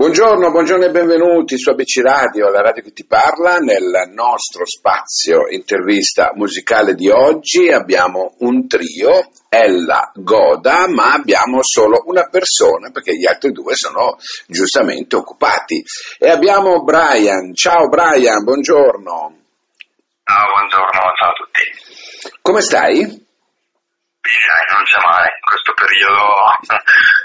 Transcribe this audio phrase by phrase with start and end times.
[0.00, 3.58] Buongiorno, buongiorno e benvenuti su ABC Radio, la radio che ti parla.
[3.58, 12.00] Nel nostro spazio intervista musicale di oggi abbiamo un trio, Ella Goda, ma abbiamo solo
[12.06, 14.16] una persona perché gli altri due sono
[14.46, 15.84] giustamente occupati.
[16.18, 17.54] E abbiamo Brian.
[17.54, 19.36] Ciao Brian, buongiorno.
[20.24, 22.38] Ciao, buongiorno, ciao a tutti.
[22.40, 23.00] Come stai?
[23.04, 25.28] Bene, non c'è male.
[25.28, 26.24] In questo periodo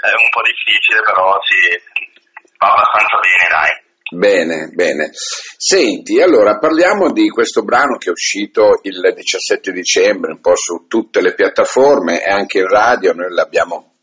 [0.04, 2.15] è un po' difficile, però sì,
[2.58, 3.84] va abbastanza bene, dai.
[4.08, 5.10] Bene, bene.
[5.12, 10.86] Senti, allora parliamo di questo brano che è uscito il 17 dicembre, un po' su
[10.86, 13.94] tutte le piattaforme e anche in radio, noi l'abbiamo,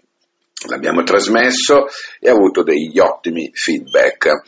[0.68, 1.88] l'abbiamo trasmesso
[2.20, 4.42] e ha avuto degli ottimi feedback.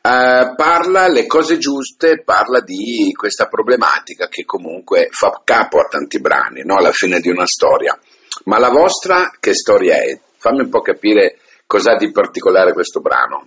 [0.00, 6.20] Uh, parla le cose giuste, parla di questa problematica che comunque fa capo a tanti
[6.20, 6.76] brani, no?
[6.76, 7.98] alla fine di una storia.
[8.44, 10.18] Ma la vostra che storia è?
[10.38, 13.46] Fammi un po' capire Cos'ha di particolare questo brano?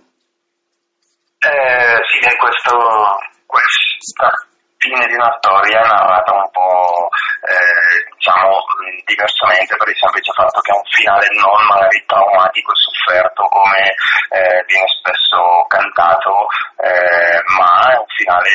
[1.40, 2.76] Eh, sì, è questo,
[3.46, 4.30] questa
[4.76, 7.08] fine di una storia narrata un po'
[7.44, 8.60] eh, diciamo
[9.04, 13.88] diversamente per il semplice fatto che è un finale non magari traumatico e sofferto come
[14.36, 16.48] eh, viene spesso cantato,
[16.80, 18.52] eh, ma è un finale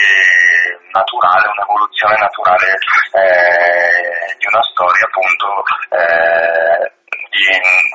[0.94, 2.70] naturale, un'evoluzione naturale
[3.18, 5.48] eh, di una storia appunto
[5.90, 6.94] eh,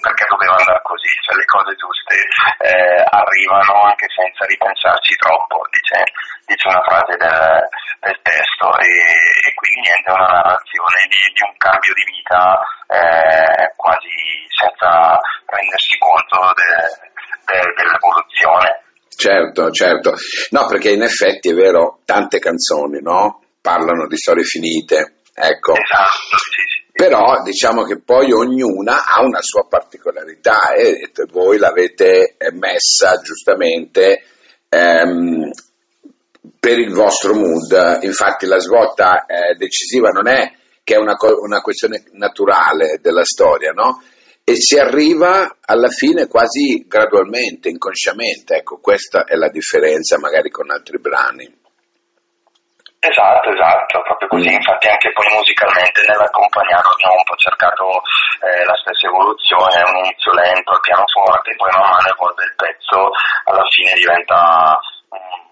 [0.02, 0.79] perché doveva andare
[1.24, 2.16] cioè le cose giuste
[2.62, 5.98] eh, arrivano anche senza ripensarci troppo, dice,
[6.46, 7.68] dice una frase del,
[8.00, 12.42] del testo e, e, quindi niente, è una narrazione di, di un cambio di vita
[12.90, 14.12] eh, quasi
[14.50, 16.70] senza rendersi conto de,
[17.46, 18.68] de, dell'evoluzione.
[19.20, 20.14] Certo, certo.
[20.50, 23.44] No, perché in effetti è vero, tante canzoni, no?
[23.60, 25.76] Parlano di storie finite, ecco.
[25.76, 26.79] Esatto, sì, sì.
[27.00, 34.22] Però diciamo che poi ognuna ha una sua particolarità e voi l'avete messa giustamente
[34.68, 35.50] ehm,
[36.60, 38.00] per il vostro mood.
[38.02, 40.52] Infatti la svolta eh, decisiva non è
[40.84, 44.02] che è una, una questione naturale della storia, no?
[44.44, 48.56] E si arriva alla fine quasi gradualmente, inconsciamente.
[48.56, 51.59] Ecco, questa è la differenza magari con altri brani.
[53.00, 54.60] Esatto, esatto, proprio così, mm.
[54.60, 57.84] infatti anche poi musicalmente nell'accompagnarlo abbiamo un po' cercato
[58.44, 63.08] eh, la stessa evoluzione, un inizio lento al pianoforte, poi man mano evolve il pezzo,
[63.48, 64.76] alla fine diventa
[65.16, 65.48] um,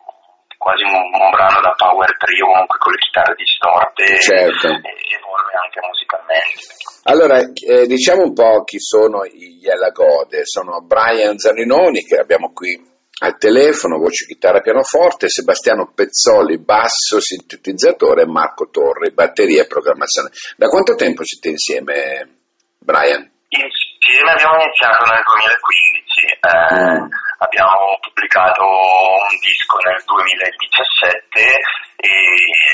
[0.60, 4.68] quasi un, un, brano da power trio comunque con le chitarre distorte certo.
[4.68, 6.60] e, evolve anche musicalmente.
[7.08, 12.52] Allora, eh, diciamo un po' chi sono gli Ella Gode, sono Brian Zaninoni che abbiamo
[12.52, 12.76] qui
[13.20, 20.30] al telefono, voce, chitarra, pianoforte, Sebastiano Pezzoli, basso, sintetizzatore Marco Torri, batteria e programmazione.
[20.56, 22.46] Da quanto tempo siete insieme,
[22.78, 23.26] Brian?
[23.48, 27.10] Insieme abbiamo iniziato nel 2015, eh, mm.
[27.42, 31.58] abbiamo pubblicato un disco nel 2017
[31.98, 32.12] e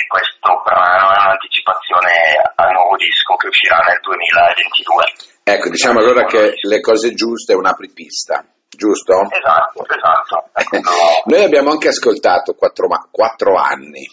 [0.09, 2.11] questo brano è un'anticipazione
[2.57, 5.05] al nuovo disco che uscirà nel 2022.
[5.45, 8.45] Ecco, diciamo allora che Le cose giuste è un'apripista
[8.75, 9.15] giusto?
[9.31, 10.51] Esatto, esatto.
[10.53, 10.91] Ecco.
[11.27, 14.07] Noi abbiamo anche ascoltato quattro, quattro anni,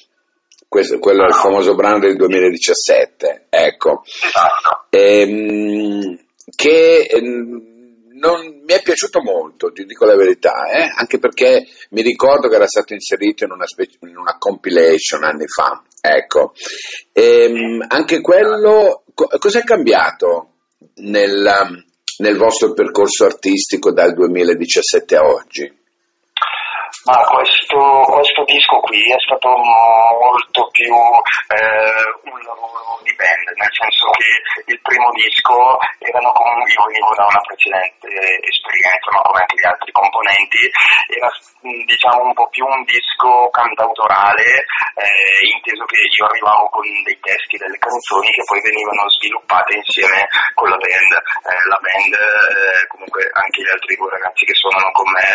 [0.68, 4.86] questo, quello è il famoso brano del 2017, ecco, esatto.
[4.90, 6.18] ehm,
[6.56, 7.72] che ehm,
[8.14, 10.90] non mi è piaciuto molto, ti dico la verità, eh?
[10.96, 15.48] anche perché mi ricordo che era stato inserito in una, specie, in una compilation anni
[15.48, 16.54] fa, ecco.
[17.12, 20.52] Ehm, anche quello, co- cos'è cambiato
[20.96, 21.84] nel
[22.20, 25.81] nel vostro percorso artistico dal 2017 a oggi?
[27.03, 27.81] Ma questo,
[28.13, 34.69] questo, disco qui è stato molto più eh, un lavoro di band, nel senso che
[34.69, 38.06] il primo disco erano comunque, io venivo da una precedente
[38.45, 40.62] esperienza, ma come anche gli altri componenti,
[41.09, 41.29] era
[41.89, 44.45] diciamo un po' più un disco cantautorale,
[45.01, 50.29] eh, inteso che io arrivavo con dei testi, delle canzoni che poi venivano sviluppate insieme
[50.53, 51.12] con la band.
[51.50, 55.33] Eh, la band, eh, comunque anche gli altri due ragazzi che suonano con me,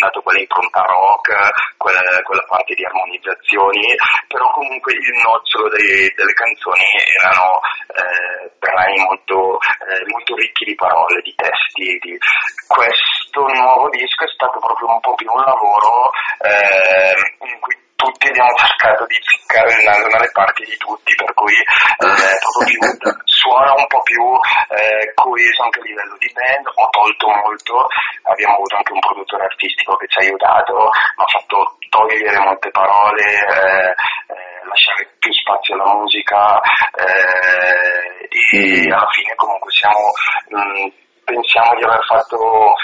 [0.00, 3.94] eh, dato quella impronta rock, quella, quella parte di armonizzazioni,
[4.26, 6.80] però comunque il nocciolo dei, delle canzoni
[7.20, 7.60] erano
[7.92, 11.98] eh, brani molto, eh, molto, ricchi di parole, di testi.
[12.00, 12.18] Di...
[12.66, 16.10] Questo nuovo disco è stato proprio un po' più un lavoro
[16.40, 21.32] eh, in cui tutti abbiamo cercato di ficcare il naso nelle parti di tutti, per
[21.34, 22.80] cui eh, più,
[23.24, 24.24] suona un po' più
[24.72, 27.86] eh, coeso anche a livello di band, ho tolto molto,
[28.24, 32.70] abbiamo avuto anche un produttore artistico che ci ha aiutato, mi ha fatto togliere molte
[32.70, 33.92] parole, eh,
[34.32, 36.60] eh lasciare più spazio alla musica
[36.94, 40.08] eh, e alla fine comunque siamo,
[40.48, 40.88] mh, mm,
[41.24, 42.74] pensiamo di aver fatto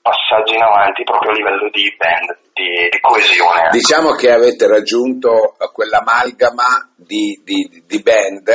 [0.00, 3.68] questo passaggio in avanti proprio a livello di band, di, di coesione.
[3.70, 8.50] Diciamo che avete raggiunto quell'amalgama di, di, di, band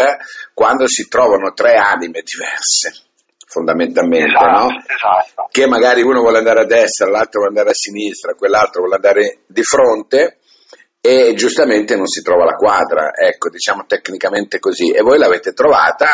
[0.53, 3.03] quando si trovano tre anime diverse.
[3.47, 4.83] Fondamentalmente, esatto, no?
[4.86, 5.47] Esatto.
[5.50, 9.44] Che magari uno vuole andare a destra, l'altro vuole andare a sinistra, quell'altro vuole andare
[9.45, 10.39] di fronte
[11.00, 14.92] e giustamente non si trova la quadra, ecco, diciamo tecnicamente così.
[14.92, 16.09] E voi l'avete trovata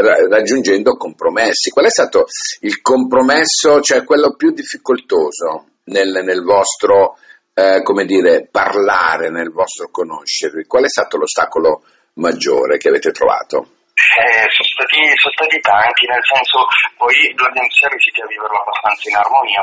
[0.00, 1.70] raggiungendo compromessi.
[1.70, 2.26] Qual è stato
[2.60, 7.18] il compromesso, cioè quello più difficoltoso nel, nel vostro,
[7.54, 10.66] eh, come dire, parlare, nel vostro conoscervi?
[10.66, 11.82] Qual è stato l'ostacolo
[12.14, 13.74] maggiore che avete trovato?
[13.98, 16.62] Eh, sono, stati, sono stati tanti, nel senso
[16.96, 19.62] poi dobbiamo essere riusciti a vivere abbastanza in armonia,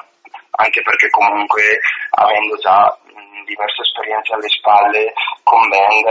[0.59, 1.79] anche perché comunque
[2.11, 2.83] avendo già
[3.45, 5.13] diverse esperienze alle spalle
[5.43, 6.07] con band,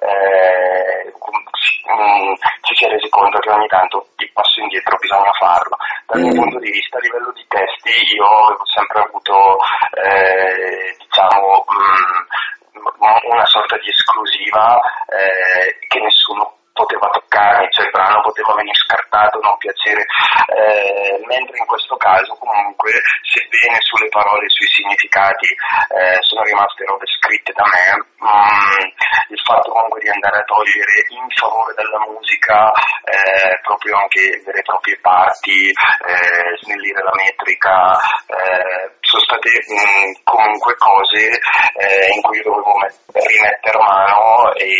[0.00, 2.32] eh, mm,
[2.62, 5.76] ci si è resi conto che ogni tanto il passo indietro bisogna farlo.
[6.06, 6.36] Dal mio mm.
[6.36, 9.58] punto di vista, a livello di testi, io avevo sempre avuto,
[10.04, 17.94] eh, diciamo, mh, mm, una sorta di esclusiva eh, che nessuno poteva toccarmi, cioè il
[17.94, 22.90] brano poteva venire scartato, non piacere, eh, mentre in questo caso comunque,
[23.22, 25.46] sebbene sulle parole e sui significati
[25.94, 28.86] eh, sono rimaste robe scritte da me, mh, mm,
[29.30, 32.70] il fatto comunque di andare a togliere in favore della musica
[33.06, 37.94] eh, proprio anche vere e proprie parti, eh, snellire la metrica,
[38.26, 41.38] eh, sono state mh, mm, comunque cose
[41.78, 44.70] eh, in cui dovevo met- rimettere mano e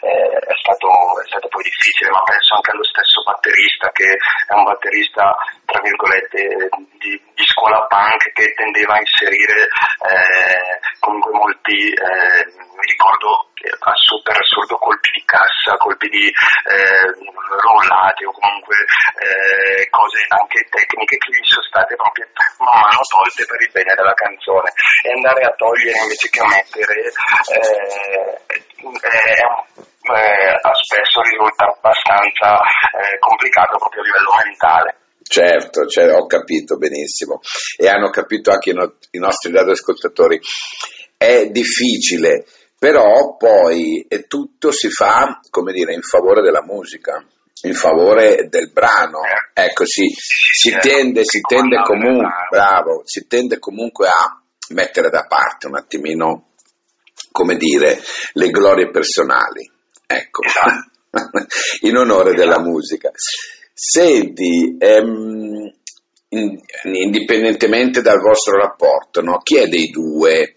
[0.00, 0.88] è stato
[1.30, 5.24] stato poi difficile, ma penso anche allo stesso batterista che è un batterista
[5.64, 6.68] tra virgolette
[6.98, 9.70] di, di scuola punk che tendeva a inserire
[10.10, 13.50] eh, comunque molti, eh, mi ricordo
[14.10, 17.08] super assurdo colpi di cassa, colpi di eh,
[17.62, 18.74] rollate o comunque
[19.22, 22.26] eh, cose anche tecniche che gli sono state proprio
[22.58, 24.72] man mano tolte per il bene della canzone.
[25.02, 27.12] E andare a togliere invece che a mettere
[27.54, 28.98] eh, è un
[30.14, 34.96] eh, spesso risulta abbastanza eh, complicato proprio a livello mentale.
[35.22, 37.40] Certo, cioè, ho capito benissimo
[37.76, 40.40] e hanno capito anche i, no- i nostri radioascoltatori.
[41.16, 42.46] È difficile,
[42.78, 47.24] però poi tutto si fa, come dire, in favore della musica,
[47.62, 49.20] in favore del brano.
[49.52, 55.26] Ecco, sì, si, certo, tende, si tende comunque, bravo, si tende comunque a mettere da
[55.26, 56.48] parte un attimino,
[57.30, 58.00] come dire,
[58.32, 59.78] le glorie personali
[60.12, 60.42] Ecco,
[61.86, 63.12] in onore della musica.
[63.72, 65.72] Senti, ehm,
[66.82, 69.38] indipendentemente dal vostro rapporto, no?
[69.38, 70.54] chi è dei due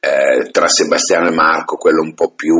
[0.00, 2.54] eh, tra Sebastiano e Marco quello un po' più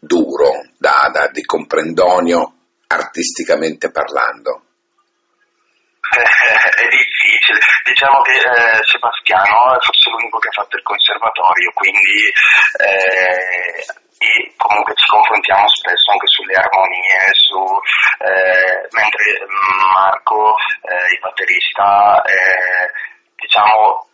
[0.00, 2.54] duro da, da, di comprendonio
[2.88, 4.64] artisticamente parlando?
[6.10, 11.70] Eh, è difficile, diciamo che eh, Sebastiano è forse l'unico che ha fatto il conservatorio,
[11.74, 12.26] quindi
[12.82, 17.56] eh, e comunque ci confrontiamo spesso anche sulle armonie, su,
[18.20, 19.24] eh, mentre
[19.96, 22.84] Marco, eh, il batterista, eh,
[23.40, 24.04] diciamo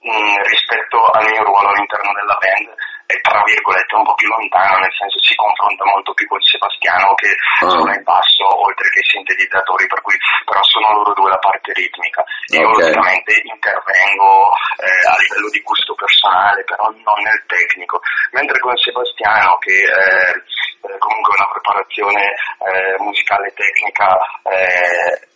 [0.00, 2.72] mh, mm, rispetto al mio ruolo all'interno della band
[3.10, 7.14] è tra virgolette un po' più lontano, nel senso si confronta molto più con Sebastiano
[7.14, 7.34] che
[7.64, 7.70] oh.
[7.70, 11.72] suona il basso oltre che i sintetizzatori, per cui però sono loro due la parte
[11.72, 12.22] ritmica.
[12.54, 12.94] Io okay.
[12.94, 18.00] logicamente intervengo eh, a livello di gusto personale, però non nel tecnico,
[18.30, 22.22] mentre con Sebastiano che eh, comunque una preparazione
[22.62, 25.29] eh, musicale tecnica eh,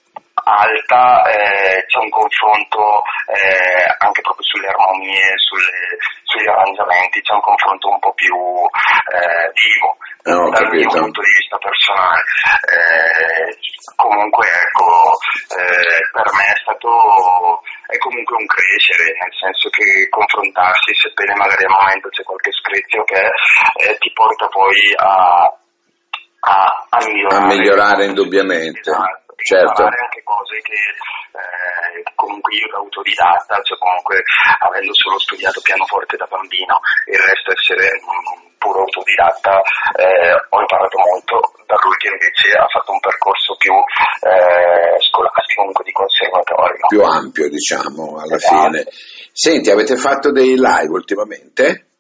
[0.45, 7.41] alta, eh, c'è un confronto eh, anche proprio sulle armonie, sulle, sugli arrangiamenti, c'è un
[7.41, 9.97] confronto un po' più eh, vivo
[10.29, 10.93] no, dal capito.
[10.93, 12.23] mio punto di vista personale.
[12.69, 13.49] Eh,
[13.97, 15.17] comunque ecco,
[15.57, 21.65] eh, per me è stato è comunque un crescere, nel senso che confrontarsi, sebbene magari
[21.65, 23.21] al momento c'è qualche screzio che
[23.81, 25.53] eh, ti porta poi a,
[26.41, 27.43] a, a migliorare.
[27.43, 28.81] A migliorare indubbiamente.
[28.81, 29.85] Esatto certo.
[30.25, 34.25] Cose che eh, comunque io da autodidatta, cioè comunque
[34.59, 39.61] avendo solo studiato pianoforte da bambino, il resto essere un puro autodidatta,
[40.01, 41.37] eh, ho imparato molto
[41.69, 46.87] da lui che invece ha fatto un percorso più eh, scolastico, comunque di conservatorio.
[46.89, 48.73] Più ampio diciamo alla esatto.
[48.73, 48.85] fine.
[49.33, 51.93] Senti, avete fatto dei live ultimamente?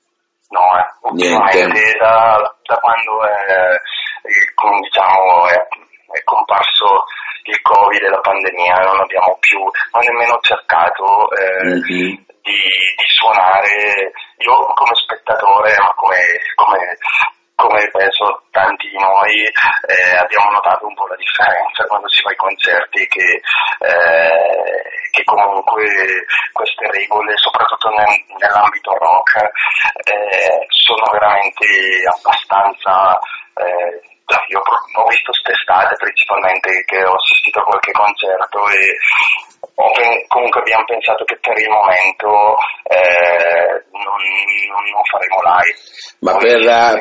[0.48, 3.80] No, eh, ultimamente da, da, quando è,
[4.24, 5.66] diciamo, è,
[6.14, 7.04] è comparso
[7.44, 11.82] il Covid e la pandemia non abbiamo più non nemmeno cercato eh, mm-hmm.
[11.82, 12.60] di, di,
[13.04, 16.18] suonare io come spettatore ma come,
[16.54, 16.96] come,
[17.54, 22.30] come penso tanti di noi eh, abbiamo notato un po' la differenza quando si va
[22.30, 23.40] ai concerti che,
[23.80, 25.84] eh, che comunque
[26.52, 29.36] queste regole, soprattutto nel, nell'ambito rock,
[30.04, 31.66] eh, sono veramente
[32.06, 33.18] abbastanza
[33.54, 34.13] eh,
[34.48, 38.96] io ho visto quest'estate principalmente che ho assistito a qualche concerto e
[40.28, 44.20] comunque abbiamo pensato che per il momento eh, non,
[44.70, 45.78] non, faremo live.
[46.20, 46.94] Ma per la,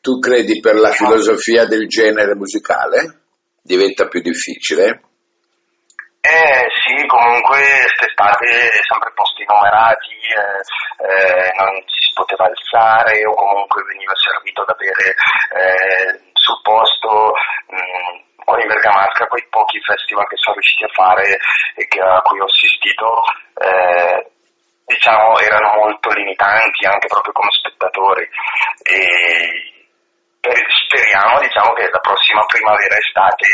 [0.00, 3.22] tu credi per la filosofia del genere musicale?
[3.62, 5.00] Diventa più difficile?
[6.24, 8.48] Eh sì, comunque quest'estate
[8.88, 10.60] sempre posti numerati, eh,
[11.04, 15.12] eh, non si poteva alzare o comunque veniva servito da bere
[15.52, 17.32] eh, sul posto.
[17.72, 21.40] Mh, mm, poi in Bergamasca quei pochi festival che sono riusciti a fare
[21.74, 23.24] e che, a cui ho assistito
[23.56, 24.30] eh,
[24.84, 28.28] diciamo erano molto limitanti anche proprio come spettatori
[28.84, 29.72] e
[30.44, 33.48] speriamo diciamo, che la prossima primavera estate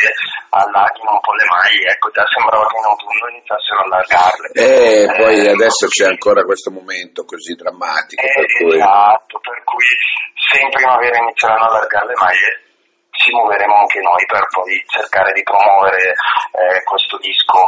[0.51, 4.47] allarghino un po' le maglie, ecco già sembrava che in autunno iniziassero a allargarle.
[4.59, 8.27] E eh, poi eh, adesso c'è ancora questo momento così drammatico.
[8.27, 8.75] Eh, per cui...
[8.75, 9.87] Esatto, per cui
[10.35, 12.70] se in primavera inizieranno a allargare le maglie
[13.11, 16.15] ci muoveremo anche noi per poi cercare di promuovere
[16.53, 17.59] eh, questo disco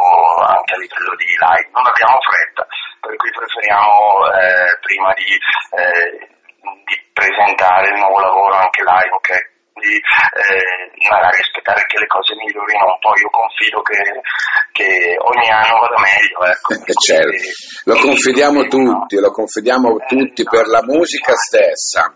[0.46, 1.70] anche a livello di live.
[1.72, 2.66] Non abbiamo fretta,
[3.00, 5.30] per cui preferiamo eh, prima di,
[5.76, 6.28] eh,
[6.84, 9.51] di, presentare il nuovo lavoro anche live, okay?
[9.80, 13.14] Di eh, magari aspettare che le cose migliorino un po'.
[13.16, 14.00] Io confido che,
[14.72, 16.38] che ogni anno vada meglio.
[16.44, 16.92] Ecco.
[17.00, 17.42] certo.
[17.84, 22.14] Lo confidiamo tutti, lo confidiamo eh, tutti per la musica stessa.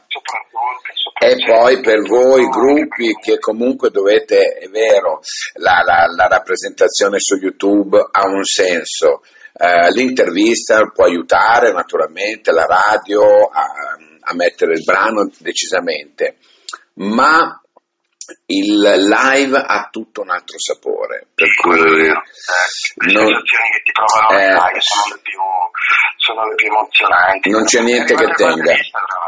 [1.19, 5.21] E poi per voi gruppi che comunque dovete, è vero,
[5.55, 9.23] la, la, la rappresentazione su YouTube ha un senso,
[9.53, 13.65] uh, l'intervista può aiutare naturalmente, la radio a,
[14.21, 16.37] a mettere il brano decisamente,
[16.97, 17.61] ma
[18.47, 21.29] il live ha tutto un altro sapore.
[21.35, 22.13] Per cui eh,
[23.07, 25.41] le non, che ti provano eh, live sono le, più,
[26.17, 27.51] sono le più emozionanti.
[27.51, 28.75] Non c'è niente che tenga.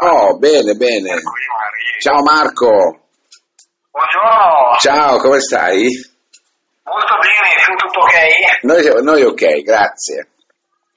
[0.00, 1.20] Oh, bene, bene.
[2.00, 3.06] Ciao Marco.
[3.90, 4.76] Buongiorno.
[4.78, 5.87] Ciao, come stai?
[6.84, 8.62] Molto bene, tutto ok?
[8.62, 10.28] Noi, noi ok, grazie.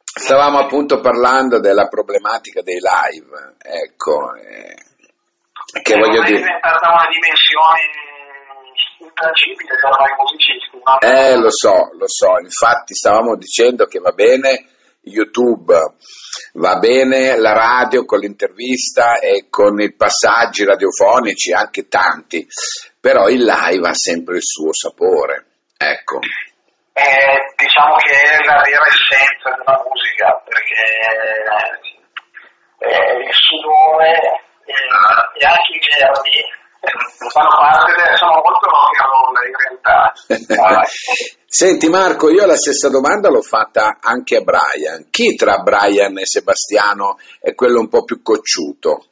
[0.04, 4.76] Stavamo appunto parlando della problematica dei live, ecco, eh,
[5.82, 6.38] che voglio dire...
[6.38, 8.10] È diventata una dimensione
[9.00, 10.78] intangibile per noi musicisti.
[10.84, 11.00] No?
[11.00, 14.68] Eh, lo so, lo so, infatti stavamo dicendo che va bene
[15.04, 15.74] YouTube,
[16.54, 22.46] va bene la radio con l'intervista e con i passaggi radiofonici, anche tanti,
[23.00, 25.46] però il live ha sempre il suo sapore,
[25.78, 26.20] ecco.
[26.94, 30.84] Eh, diciamo che è la vera essenza della musica, perché
[32.80, 36.60] eh, il sudore e anche i germi
[37.30, 40.14] fanno parte del, sono molto rock and in realtà.
[41.46, 45.10] Senti Marco, io la stessa domanda l'ho fatta anche a Brian.
[45.12, 49.06] Chi tra Brian e Sebastiano è quello un po' più cocciuto?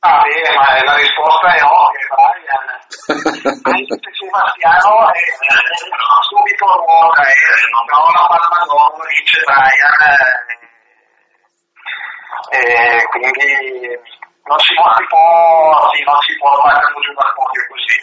[0.00, 2.66] Ah, bene, ma la risposta è ovvia, Brian.
[3.64, 5.24] Anche Sebastiano è
[6.28, 7.32] subito ruota, eh,
[7.72, 9.96] non trova la palma d'oro, dice Brian.
[12.50, 13.96] Eh, quindi
[14.44, 15.22] non si può, si può,
[15.92, 16.92] sì, non si può fare dal
[17.34, 17.96] podio così.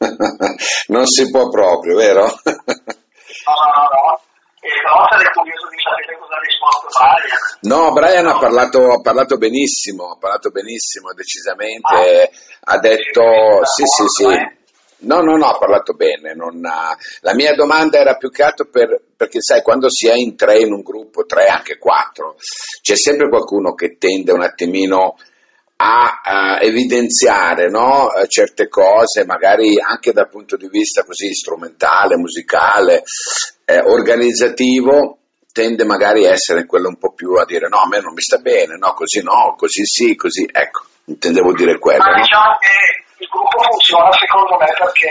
[0.94, 2.24] non si può proprio, vero?
[2.24, 4.20] no, no, no, no.
[4.62, 7.38] E però sarei curioso di sapere cosa ha risposto Brian.
[7.62, 12.30] No, Brian ha parlato, ha parlato benissimo, ha parlato benissimo, decisamente.
[12.60, 14.24] Ah, ha detto sì, sì, sì.
[14.28, 14.58] sì.
[15.02, 16.32] No, no, no, ha parlato bene.
[16.32, 16.96] Ha...
[17.20, 20.58] La mia domanda era più che altro per, perché, sai, quando si è in tre
[20.58, 22.36] in un gruppo, tre, anche quattro,
[22.82, 25.16] c'è sempre qualcuno che tende un attimino
[25.82, 33.02] a, a evidenziare no, certe cose, magari anche dal punto di vista così strumentale, musicale,
[33.64, 35.16] eh, organizzativo,
[35.52, 38.20] tende magari a essere quello un po' più a dire no, a me non mi
[38.20, 42.04] sta bene, no, così no, così sì, così, ecco, intendevo dire quello.
[42.04, 42.20] Ma no?
[42.20, 42.76] diciamo che
[43.24, 45.08] il gruppo funziona secondo me perché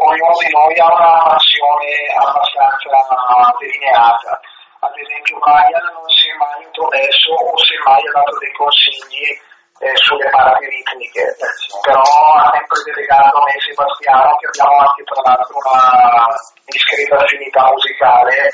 [0.00, 4.40] ognuno di noi ha una passione abbastanza delineata.
[4.80, 9.36] Ad esempio Brian non si è mai intromesso o semmai ha dato dei consigli
[9.78, 11.36] eh, sulle parti ritmiche,
[11.82, 16.26] però ha sempre delegato a me Sebastiano che abbiamo anche tra l'altro una
[16.66, 18.50] discreta affinità musicale,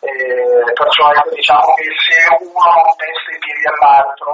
[0.00, 4.32] eh, perciò ecco, diciamo che se uno non testa i piedi all'altro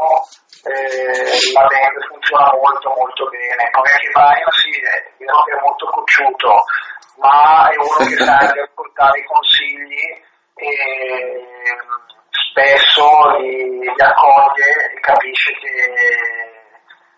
[0.62, 5.60] eh, la band funziona molto molto bene, poi anche Brian sì, è vero che è
[5.60, 6.52] molto cocciuto,
[7.16, 10.04] ma è uno che sa anche ascoltare i consigli
[10.56, 11.46] e
[12.30, 15.68] spesso li, li accoglie e capisce che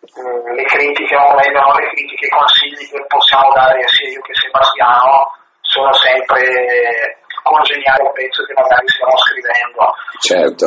[0.00, 5.30] eh, le critiche o le critiche, i consigli che possiamo dare sia io che Sebastiano
[5.60, 9.94] sono sempre congeniali al pezzo che magari stiamo scrivendo.
[10.18, 10.66] Certo.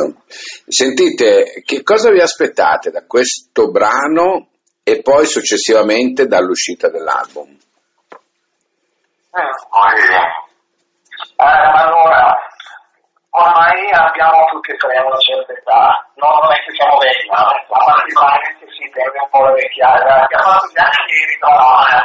[0.66, 4.48] Sentite, che cosa vi aspettate da questo brano
[4.82, 7.56] e poi successivamente dall'uscita dell'album?
[9.34, 9.42] Eh,
[11.36, 12.36] allora,
[13.32, 17.48] ormai abbiamo tutti e tre una certa età, no, non è che siamo vecchi, ma
[17.48, 21.48] a parte che si deve un po' la vecchiaia, abbiamo fatto gli anni ieri, no,
[21.48, 22.04] ah,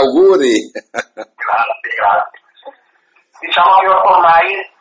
[0.00, 0.56] auguri!
[1.12, 2.40] Grazie, grazie.
[3.40, 4.72] Diciamo che ormai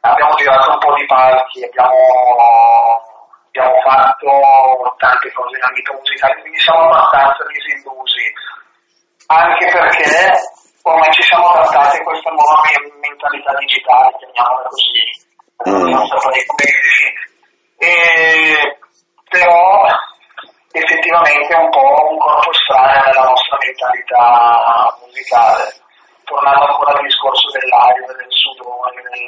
[0.00, 1.98] abbiamo girato un po' di palchi, abbiamo,
[3.50, 8.22] abbiamo fatto tante cose in ambito musicale, quindi siamo abbastanza disillusi,
[9.26, 10.38] anche perché
[10.82, 12.62] come ci siamo adattati a questa nuova
[13.00, 15.02] mentalità digitale, chiamiamola così,
[15.68, 15.88] mm.
[15.88, 16.64] non saprei come
[17.80, 18.76] e,
[19.30, 19.88] però
[20.72, 25.64] effettivamente è un po' un corpo strano nella nostra mentalità musicale.
[26.24, 29.24] Tornando ancora al discorso dell'aria, del sudore, del...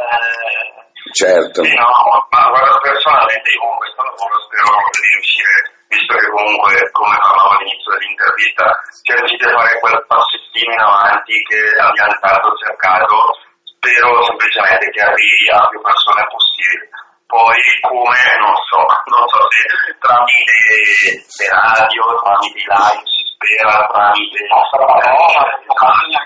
[1.17, 1.65] Certo.
[1.65, 1.89] Sì, no,
[2.31, 7.53] ma guarda, personalmente io con questo lavoro spero di riuscire, visto che comunque, come parlavo
[7.53, 8.65] all'inizio dell'intervista,
[9.05, 13.15] siamo riusciti a fare quel passettino in avanti che abbiamo tanto cercato,
[13.61, 16.89] spero semplicemente che arrivi a più persone possibili
[17.33, 19.65] poi come, non so, non so se
[19.97, 24.53] tramite le radio, tramite i live si spera, tramite eh,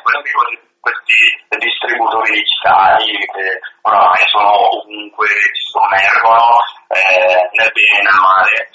[0.03, 0.35] questi,
[0.83, 1.15] questi
[1.63, 3.47] distributori digitali che
[3.87, 6.59] oramai sono ovunque, ci sommergono,
[6.91, 8.67] eh, nel bene e nel male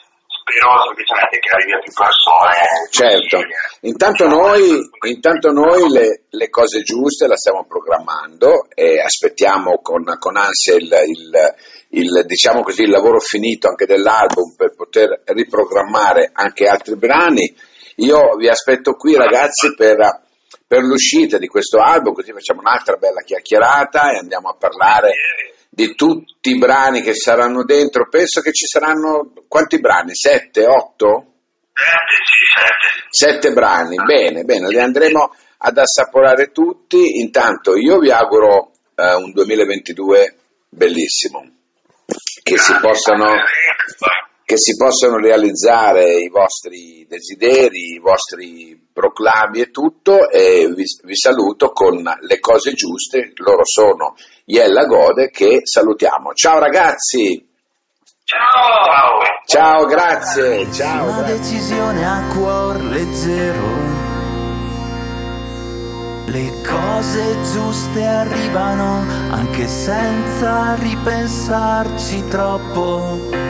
[0.41, 2.57] spero semplicemente che arrivi a più persone.
[2.89, 3.37] Certo,
[3.81, 10.35] intanto noi, intanto noi le, le, cose giuste le stiamo programmando e aspettiamo con, con
[10.37, 16.67] ansia il, il, il, diciamo così, il lavoro finito anche dell'album per poter riprogrammare anche
[16.67, 17.55] altri brani.
[17.97, 19.97] Io vi aspetto qui ragazzi per,
[20.65, 25.13] per l'uscita di questo album, così facciamo un'altra bella chiacchierata e andiamo a parlare
[25.73, 30.13] di tutti i brani che saranno dentro, penso che ci saranno quanti brani?
[30.13, 31.35] Sette, otto?
[33.09, 37.21] Sette brani, bene, bene, li andremo ad assaporare tutti.
[37.21, 40.35] Intanto io vi auguro eh, un 2022
[40.67, 41.49] bellissimo,
[42.43, 43.35] che si possano
[44.51, 51.15] che si possano realizzare i vostri desideri, i vostri proclami e tutto e vi, vi,
[51.15, 56.33] saluto con le cose giuste, loro sono Iella Gode che salutiamo.
[56.33, 57.47] Ciao ragazzi!
[58.25, 59.19] Ciao!
[59.45, 60.69] Ciao, grazie!
[60.73, 61.09] Ciao!
[61.09, 63.99] Una decisione a cuor leggero.
[66.25, 73.40] Le cose giuste arrivano anche senza ripensarci troppo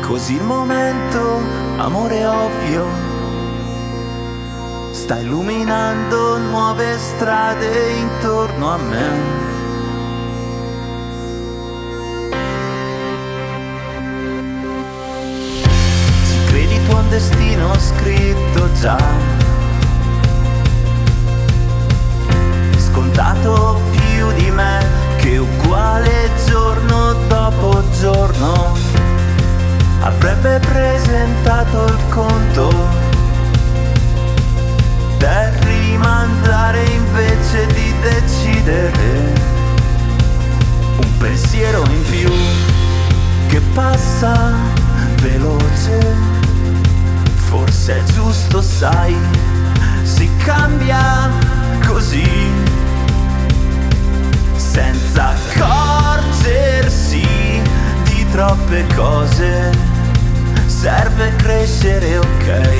[0.00, 1.40] Così il momento,
[1.76, 2.84] amore ovvio,
[4.90, 9.08] sta illuminando nuove strade intorno a me.
[16.26, 18.98] Ci credi tu a un destino scritto già?
[22.76, 24.84] Scontato più di me
[25.18, 28.89] che uguale giorno dopo giorno
[30.00, 32.68] avrebbe presentato il conto
[35.18, 39.32] per rimandare invece di decidere
[40.96, 42.32] un pensiero in più
[43.48, 44.54] che passa
[45.16, 46.38] veloce.
[47.34, 49.16] Forse è giusto sai
[50.02, 51.28] si cambia
[51.86, 52.28] così
[54.56, 57.26] senza accorgersi
[58.04, 59.89] di troppe cose
[60.80, 62.72] serve crescere, ok.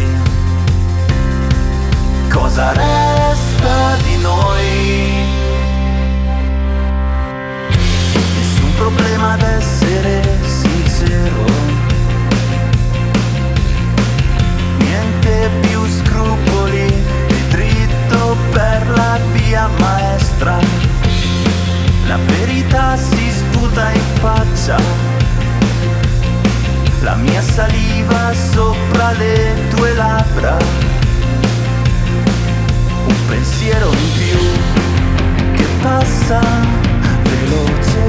[2.31, 5.27] Cosa resta di noi?
[8.37, 11.45] Nessun problema ad essere sincero.
[14.79, 16.87] Niente più scrupoli,
[17.27, 20.59] di dritto per la via maestra.
[22.07, 24.00] La verità si sputa in
[28.35, 30.57] sopra le tue labbra,
[33.07, 34.39] un pensiero in più
[35.55, 36.41] che passa
[37.23, 38.07] veloce,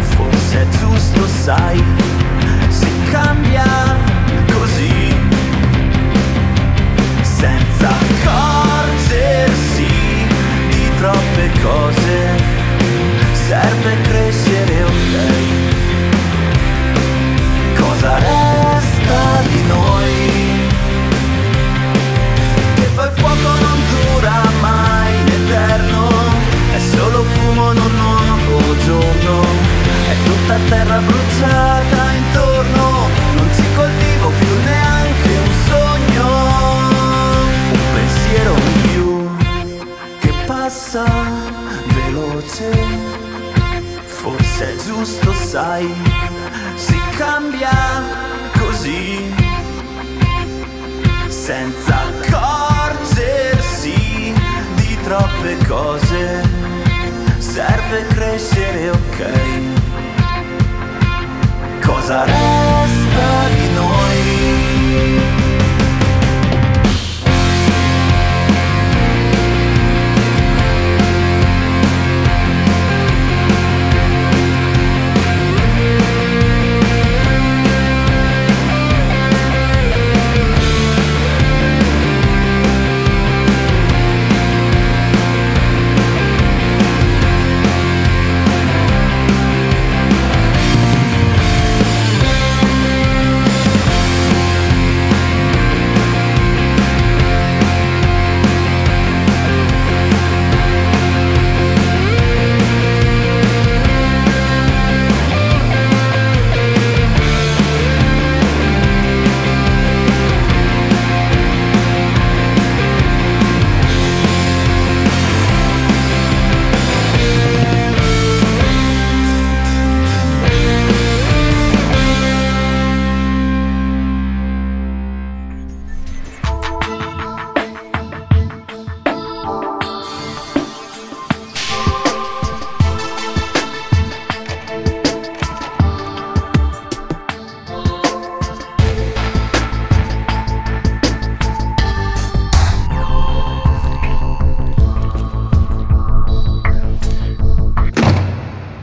[0.00, 1.82] forse è giusto, sai,
[2.68, 3.64] si cambia
[4.52, 5.14] così,
[7.20, 9.86] senza accorgersi
[10.70, 12.36] di troppe cose,
[13.32, 14.92] serve crescere, ok?
[17.78, 18.47] Cosa
[19.48, 19.87] resta di